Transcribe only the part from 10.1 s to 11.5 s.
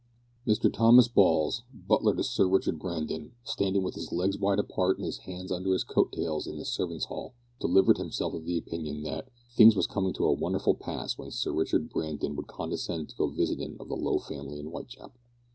to a wonderful pass when